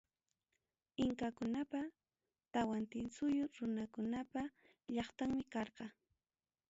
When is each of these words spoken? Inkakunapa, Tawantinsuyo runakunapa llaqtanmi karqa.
Inkakunapa, 1.03 1.81
Tawantinsuyo 2.53 3.43
runakunapa 3.57 4.41
llaqtanmi 4.93 5.43
karqa. 5.53 5.85